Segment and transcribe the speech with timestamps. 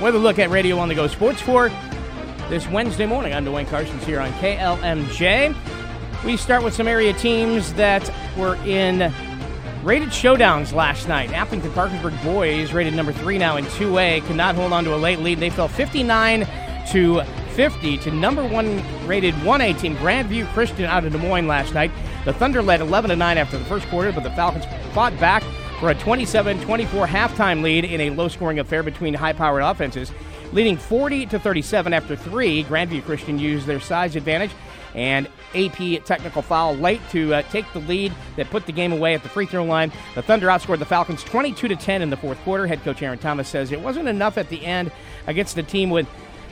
[0.00, 1.70] with a look at Radio on the Go Sports for
[2.50, 3.32] this Wednesday morning.
[3.32, 5.56] I'm Dwayne Karstens here on KLMJ.
[6.24, 9.12] We start with some area teams that were in
[9.82, 11.30] rated showdowns last night.
[11.30, 14.96] Aplington Parkersburg boys, rated number three now in 2A, could not hold on to a
[14.96, 15.40] late lead.
[15.40, 16.46] They fell 59
[16.90, 17.22] to
[17.54, 21.90] 50 to number one rated 1A team Grandview Christian out of Des Moines last night.
[22.26, 25.42] The Thunder led 11 to 9 after the first quarter, but the Falcons fought back
[25.80, 30.12] for a 27 24 halftime lead in a low scoring affair between high powered offenses.
[30.52, 34.52] Leading 40 to 37 after three, Grandview Christian used their size advantage
[34.94, 39.14] and AP technical foul late to uh, take the lead that put the game away
[39.14, 39.92] at the free throw line.
[40.14, 42.66] The Thunder outscored the Falcons 22 to 10 in the fourth quarter.
[42.66, 44.90] Head coach Aaron Thomas says it wasn't enough at the end
[45.26, 46.06] against the team with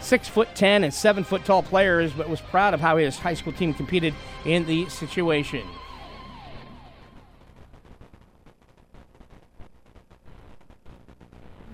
[0.00, 3.34] six foot ten and seven foot tall players, but was proud of how his high
[3.34, 4.14] school team competed
[4.46, 5.66] in the situation.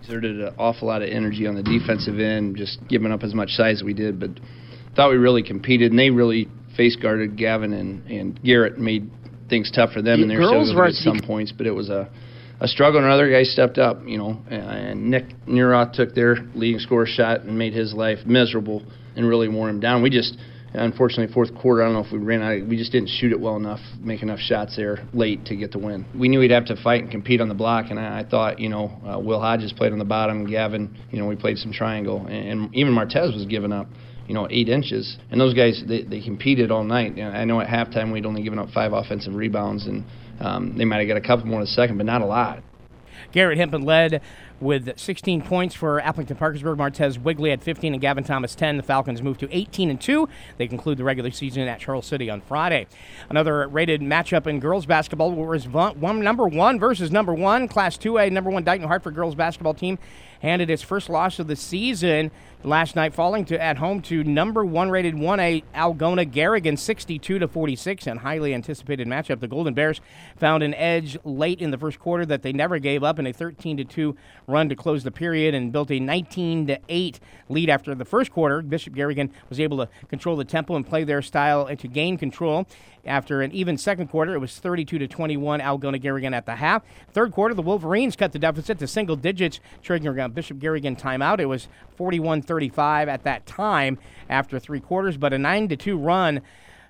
[0.07, 3.51] Exerted an awful lot of energy on the defensive end, just giving up as much
[3.51, 4.21] size as we did.
[4.21, 4.31] But
[4.95, 9.11] thought we really competed, and they really face guarded Gavin and, and Garrett, made
[9.49, 10.19] things tough for them.
[10.19, 12.09] The and their girls shows were at some points, but it was a
[12.59, 14.43] a struggle, and another guy stepped up, you know.
[14.49, 18.83] And Nick Neuroth took their leading score shot and made his life miserable
[19.15, 20.03] and really wore him down.
[20.03, 20.39] We just
[20.77, 23.41] unfortunately fourth quarter i don't know if we ran out we just didn't shoot it
[23.41, 26.05] well enough make enough shots there late to get the win.
[26.15, 28.59] We knew we'd have to fight and compete on the block and i, I thought
[28.59, 31.73] you know uh, will hodges played on the bottom gavin you know we played some
[31.73, 33.89] triangle and, and even martez was giving up
[34.27, 35.17] you know eight inches.
[35.31, 37.17] And those guys they, they competed all night.
[37.17, 40.05] And i know at halftime we'd only given up five offensive rebounds and
[40.41, 42.63] um, they might have got a couple more in the second but not a lot.
[43.33, 44.23] Garrett Hempen led
[44.61, 46.79] with 16 points for Aplington Parkersburg.
[46.79, 48.77] Martez Wigley had 15 and Gavin Thomas 10.
[48.77, 50.29] The Falcons moved to 18 and 2.
[50.59, 52.87] They conclude the regular season at Charles City on Friday.
[53.29, 57.69] Another rated matchup in girls basketball was one number one versus number one.
[57.69, 59.99] Class 2A number one Dike New Hartford girls basketball team
[60.41, 62.31] handed its first loss of the season
[62.63, 67.49] last night, falling to at home to number one rated 1A Algona Garrigan 62 to
[67.49, 69.41] 46, and highly anticipated matchup.
[69.41, 70.01] The Golden Bears
[70.37, 73.33] found an edge late in the first quarter that they never gave up in a
[73.33, 77.71] 13 to 2 run to close the period and built a 19 to 8 lead
[77.71, 78.63] after the first quarter.
[78.63, 82.67] Bishop Garrigan was able to control the tempo and play their style to gain control.
[83.05, 86.83] After an even second quarter, it was 32 to 21 Algona Garrigan at the half.
[87.13, 91.39] Third quarter, the Wolverines cut the deficit to single digits, triggering a Bishop Garrigan timeout.
[91.39, 93.99] It was 41 35 at that time
[94.29, 96.41] after three quarters, but a 9 to 2 run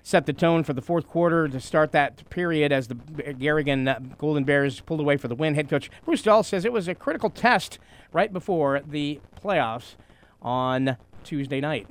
[0.07, 2.95] set the tone for the fourth quarter to start that period as the
[3.37, 5.53] Garrigan uh, Golden Bears pulled away for the win.
[5.53, 7.77] Head coach Bruce Dahl says it was a critical test
[8.13, 9.95] right before the playoffs
[10.41, 11.87] on Tuesday night.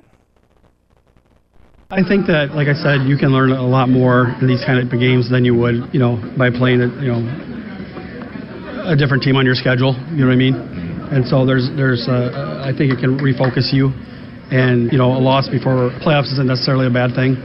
[1.91, 4.81] I think that, like I said, you can learn a lot more in these kind
[4.81, 7.21] of games than you would, you know, by playing, you know,
[8.89, 9.93] a different team on your schedule.
[10.09, 10.55] You know what I mean?
[11.13, 13.93] And so there's, there's, uh, I think it can refocus you,
[14.49, 17.37] and you know, a loss before playoffs isn't necessarily a bad thing,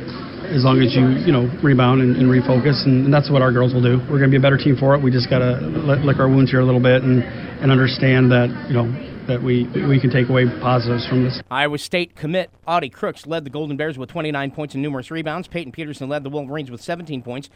[0.53, 3.51] as long as you, you know, rebound and, and refocus, and, and, that's what our
[3.53, 3.99] girls will do.
[4.11, 5.03] We're going to be a better team for it.
[5.03, 5.59] We just got to
[6.05, 8.87] lick our wounds here a little bit and, and understand that, you know,
[9.27, 11.41] that we we can take away positives from this.
[11.51, 15.49] Iowa State commit Audi Crooks led the Golden Bears with 29 points and numerous rebounds.
[15.49, 17.49] Peyton Peterson led the Wolverines with 17 points.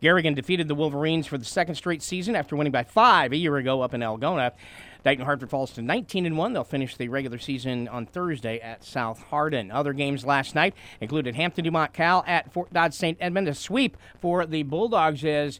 [0.00, 3.56] Garrigan defeated the Wolverines for the second straight season after winning by five a year
[3.56, 4.52] ago up in Algona.
[5.04, 6.52] Dike New Hartford falls to 19 and 1.
[6.52, 9.70] They'll finish the regular season on Thursday at South Hardin.
[9.70, 13.18] Other games last night included Hampton Dumont Cal at Fort Dodge St.
[13.20, 13.48] Edmund.
[13.48, 15.58] A sweep for the Bulldogs is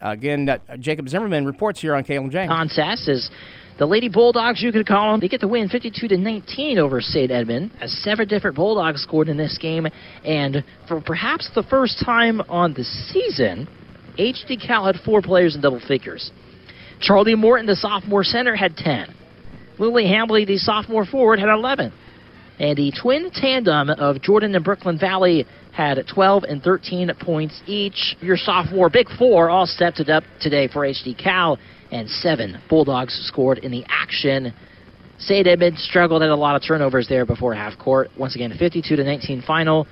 [0.00, 2.48] again uh, Jacob Zimmerman reports here on KLMJ.
[2.48, 3.30] On Sass is
[3.78, 7.00] the Lady Bulldogs, you could call them, they get the win 52 to 19 over
[7.00, 7.30] St.
[7.30, 9.86] Edmund, as seven different Bulldogs scored in this game.
[10.24, 13.68] And for perhaps the first time on the season,
[14.18, 16.32] HD Cal had four players in double figures.
[17.00, 19.14] Charlie Morton, the sophomore center, had 10.
[19.78, 21.92] Lily Hambley, the sophomore forward, had 11.
[22.58, 28.16] And the twin tandem of Jordan and Brooklyn Valley had 12 and 13 points each.
[28.20, 31.58] Your sophomore big four all stepped it up today for HD Cal
[31.92, 34.52] and seven Bulldogs scored in the action.
[35.18, 35.46] St.
[35.46, 38.08] Edmund struggled at a lot of turnovers there before half court.
[38.18, 39.86] Once again, 52 to 19 final.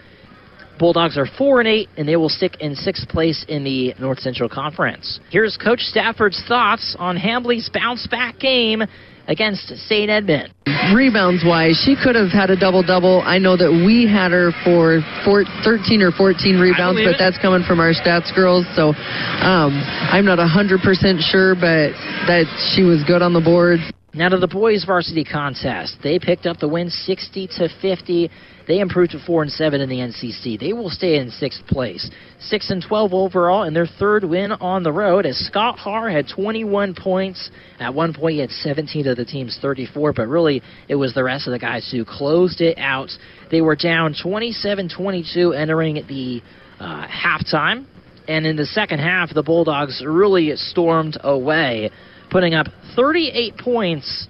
[0.79, 4.21] Bulldogs are four and eight, and they will stick in sixth place in the North
[4.21, 5.21] Central Conference.
[5.31, 8.83] Here's Coach Stafford's thoughts on Hambley's bounce back game
[9.29, 10.11] against St.
[10.11, 10.53] Edmund.
[10.95, 13.23] Rebounds wise, she could have had a double double.
[13.23, 17.19] I know that we had her for four, 13 or 14 rebounds, but it.
[17.19, 18.67] that's coming from our stats girls.
[18.77, 18.95] So
[19.43, 19.75] um,
[20.15, 20.79] I'm not 100%
[21.21, 21.91] sure, but
[22.31, 23.83] that she was good on the boards.
[24.17, 25.99] Now to the boys varsity contest.
[26.03, 28.31] They picked up the win 60 to 50.
[28.67, 30.59] They improved to 4 and 7 in the NCC.
[30.59, 32.11] They will stay in 6th place.
[32.41, 36.27] 6 and 12 overall and their third win on the road as Scott Har had
[36.35, 37.51] 21 points.
[37.79, 41.23] At one point he had 17 of the team's 34, but really it was the
[41.23, 43.11] rest of the guys who closed it out.
[43.51, 46.41] They were down 27-22 entering the
[46.81, 47.85] uh, halftime.
[48.29, 51.91] And in the second half, the Bulldogs really stormed away
[52.31, 54.29] putting up 38 points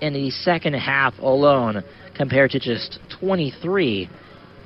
[0.00, 1.82] in the second half alone
[2.16, 4.08] compared to just 23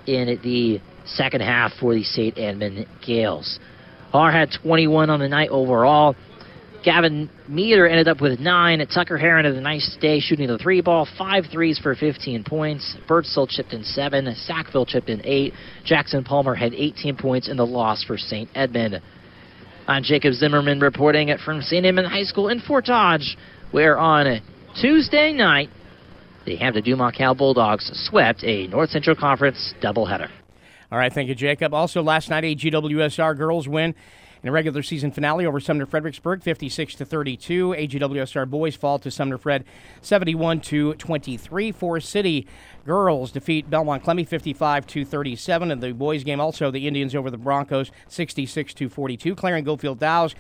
[0.06, 2.38] in the second half for the St.
[2.38, 3.58] Edmund Gaels.
[4.10, 6.14] Har had 21 on the night overall.
[6.84, 8.84] Gavin Meter ended up with nine.
[8.92, 12.96] Tucker Heron had a nice day shooting the three ball, five threes for 15 points.
[13.08, 14.34] Birdsell chipped in seven.
[14.34, 15.54] Sackville chipped in eight.
[15.84, 18.48] Jackson Palmer had 18 points in the loss for St.
[18.54, 19.00] Edmund.
[19.88, 21.84] I'm Jacob Zimmerman reporting it from St.
[21.84, 23.36] Edmund High School in Fort Dodge,
[23.72, 24.40] where on
[24.80, 25.70] Tuesday night,
[26.46, 30.30] the Hampton Dumont Cal Bulldogs swept a North Central Conference doubleheader.
[30.92, 31.74] All right, thank you, Jacob.
[31.74, 33.96] Also, last night, a GWSR girls win
[34.42, 37.70] in a regular season finale over Sumner Fredericksburg, 56 to 32.
[37.70, 39.64] AGWSR boys fall to Sumner Fred,
[40.00, 41.72] 71 to 23.
[41.72, 42.46] Forest City
[42.84, 45.70] girls defeat Belmond Klemme, 55 to 37.
[45.70, 49.36] In the boys game, also the Indians over the Broncos, 66 to 42.
[49.36, 50.34] Clarion Goldfield Dows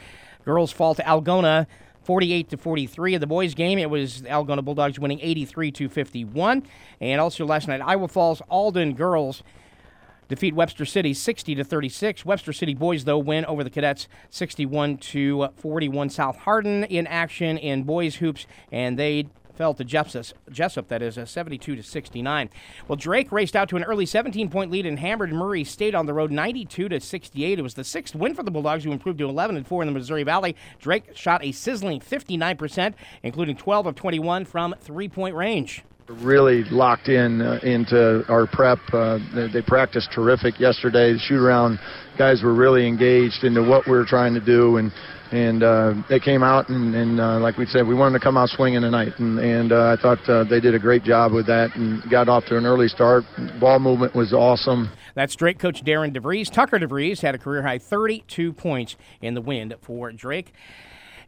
[0.44, 1.66] girls fall to Algona.
[2.04, 3.78] 48 to 43 in the boys game.
[3.78, 6.64] It was Algona Bulldogs winning 83 to 51.
[7.00, 9.44] And also last night, Iowa Falls Alden girls
[10.28, 12.24] defeat Webster City 60 to 36.
[12.24, 16.10] Webster City boys though win over the Cadets 61 to 41.
[16.10, 21.18] South Hardin in action in boys hoops and they fell to Jesup, Jesup that is,
[21.18, 22.50] a 72 to 69.
[22.88, 26.14] Well, Drake raced out to an early 17-point lead and hammered Murray State on the
[26.14, 27.58] road 92 to 68.
[27.58, 29.86] It was the sixth win for the Bulldogs, who improved to 11 and 4 in
[29.86, 30.56] the Missouri Valley.
[30.80, 37.40] Drake shot a sizzling 59%, including 12 of 21 from three-point range really locked in
[37.40, 38.78] uh, into our prep.
[38.92, 41.12] Uh, they, they, practiced terrific yesterday.
[41.12, 41.78] The shoot around
[42.18, 44.92] guys were really engaged into what we were trying to do, and
[45.32, 48.36] and uh, they came out and, and uh, like we said, we wanted to come
[48.36, 51.46] out swinging tonight, and, and uh, I thought uh, they did a great job with
[51.46, 53.24] that and got off to an early start.
[53.58, 54.90] Ball movement was awesome.
[55.14, 56.50] That's Drake coach Darren DeVries.
[56.50, 60.52] Tucker DeVries had a career high 32 points in the win for Drake.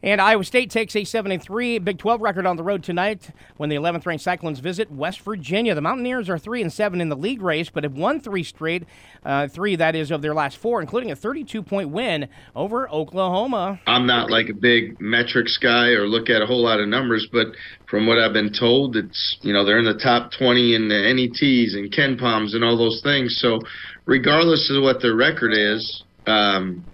[0.05, 3.69] And Iowa State takes a 7 3 Big 12 record on the road tonight when
[3.69, 5.73] the 11th ranked Cyclones visit West Virginia.
[5.73, 8.83] The Mountaineers are 3 and 7 in the league race, but have won three straight,
[9.25, 13.79] uh, three that is, of their last four, including a 32 point win over Oklahoma.
[13.87, 17.27] I'm not like a big metrics guy or look at a whole lot of numbers,
[17.31, 17.47] but
[17.89, 21.01] from what I've been told, it's, you know, they're in the top 20 in the
[21.01, 23.39] NETs and KenPoms and all those things.
[23.41, 23.59] So,
[24.05, 26.85] regardless of what their record is, um,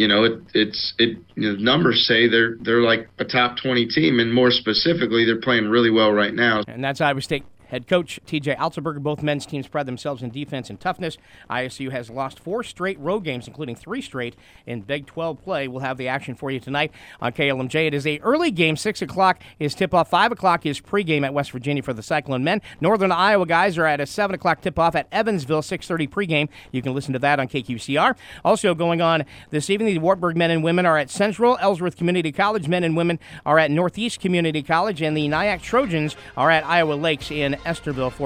[0.00, 1.18] you know, it, it's it.
[1.34, 5.42] You know, numbers say they're they're like a top twenty team, and more specifically, they're
[5.42, 6.62] playing really well right now.
[6.66, 10.70] And that's Iowa State Head coach TJ Otzelberger, both men's teams pride themselves in defense
[10.70, 11.18] and toughness.
[11.48, 14.36] ISU has lost four straight road games, including three straight
[14.66, 15.68] in Big 12 play.
[15.68, 17.86] We'll have the action for you tonight on KLMJ.
[17.86, 20.10] It is a early game, 6 o'clock is tip-off.
[20.10, 22.60] 5 o'clock is pregame at West Virginia for the Cyclone men.
[22.80, 26.48] Northern Iowa guys are at a 7 o'clock tip-off at Evansville, 6.30 pregame.
[26.72, 28.16] You can listen to that on KQCR.
[28.44, 31.56] Also going on this evening, the Wartburg men and women are at Central.
[31.60, 35.02] Ellsworth Community College men and women are at Northeast Community College.
[35.02, 37.56] And the NIACC Trojans are at Iowa Lakes in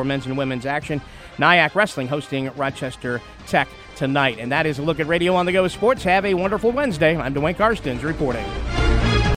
[0.04, 1.00] Men's and women's action.
[1.38, 4.38] NIACC Wrestling hosting Rochester Tech tonight.
[4.38, 6.04] And that is a look at Radio on the Go Sports.
[6.04, 7.16] Have a wonderful Wednesday.
[7.16, 8.44] I'm Dwayne Karstens reporting.